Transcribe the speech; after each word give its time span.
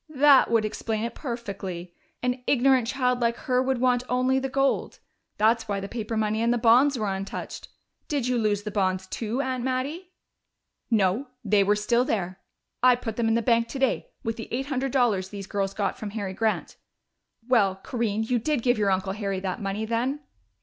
"That 0.17 0.49
would 0.49 0.65
explain 0.65 1.03
it 1.03 1.13
perfectly. 1.13 1.93
An 2.23 2.41
ignorant 2.47 2.87
child 2.87 3.19
like 3.19 3.35
her 3.35 3.61
would 3.61 3.77
want 3.79 4.01
only 4.09 4.39
the 4.39 4.49
gold 4.49 4.97
that's 5.37 5.67
why 5.67 5.79
the 5.79 5.87
paper 5.87 6.17
money 6.17 6.41
and 6.41 6.51
the 6.51 6.57
bonds 6.57 6.97
were 6.97 7.05
untouched. 7.13 7.67
Did 8.07 8.27
you 8.27 8.39
lose 8.39 8.63
the 8.63 8.71
bonds 8.71 9.05
too, 9.05 9.41
Aunt 9.43 9.63
Mattie?" 9.63 10.09
"No, 10.89 11.27
they 11.45 11.63
were 11.63 11.75
still 11.75 12.03
there. 12.03 12.39
I 12.81 12.95
put 12.95 13.15
them 13.15 13.27
in 13.27 13.35
the 13.35 13.43
bank 13.43 13.67
today, 13.67 14.09
with 14.23 14.37
the 14.37 14.47
eight 14.49 14.65
hundred 14.65 14.91
dollars 14.91 15.29
these 15.29 15.45
girls 15.45 15.75
got 15.75 15.99
from 15.99 16.09
Harry 16.09 16.33
Grant.... 16.33 16.77
Well, 17.47 17.75
Corinne, 17.75 18.23
you 18.23 18.39
did 18.39 18.63
give 18.63 18.79
your 18.79 18.89
uncle 18.89 19.13
Harry 19.13 19.39
that 19.41 19.61
money 19.61 19.85
then?" 19.85 20.21